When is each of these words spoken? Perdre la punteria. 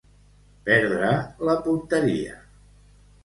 Perdre 0.69 1.11
la 1.49 1.55
punteria. 1.67 2.39